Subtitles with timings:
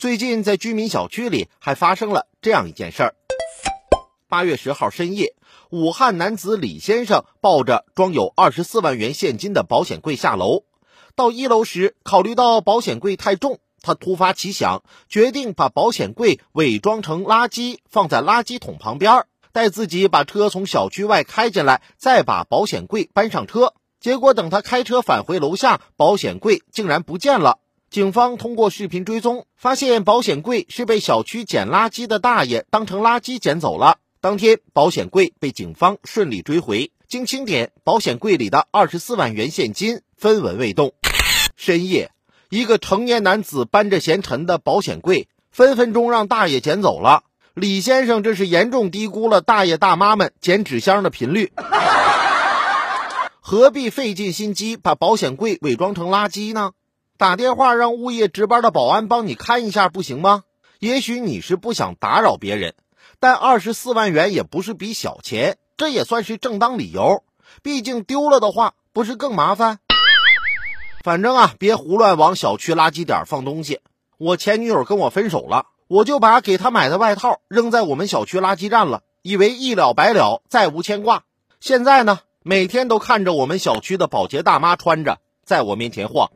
[0.00, 3.14] 最近在居民小区里还发生了这样一件事儿。
[4.30, 5.34] 八月十号深夜，
[5.68, 10.64] 武汉男子李先生抱着装有二十四万元现金的保险柜下楼，
[11.16, 23.74] 到一楼时，考虑到保险柜太重，他突发奇想，决定把保险柜伪装成垃圾放在垃圾桶旁边，待自己把车从小区外开进来，再把保险柜搬上车。
[24.00, 27.58] 结果等他开车返回楼下，保险柜竟然不见了。
[27.90, 33.98] 警方通过视频追踪，发现保险柜是被小区捡垃圾的大爷当成垃圾捡走了。
[34.20, 36.92] 当天，保险柜被警方顺利追回。
[37.08, 40.92] 经清点，保险柜里的二十四万元现金分文未动。
[41.56, 42.12] 深夜，
[42.48, 47.24] 一个成年男子搬着嫌沉的保险柜，分分钟让大爷捡走了。
[47.54, 51.52] 李先生这是严重低估了大爷大妈们捡纸箱的频率。
[53.40, 56.70] 何必费尽心机把保险柜伪装成垃圾呢？
[57.20, 60.44] 打电话让物业值班的保安帮你看一下不行吗？
[60.78, 62.72] 也许你是不想打扰别人，
[63.18, 67.22] 但二十四万元也不是笔小钱，这也算是正当理由。
[67.62, 69.80] 毕竟丢了的话，不是更麻烦？
[71.04, 73.80] 反正啊，别胡乱往小区垃圾点放东西。
[74.16, 81.24] 我前女友跟我分手了，我就把给她买的外套扔在我们小区垃圾站了，以为一了百了，再无牵挂。
[81.60, 86.30] 现在呢，每天都看着我们小区的保洁大妈穿着在我面前晃。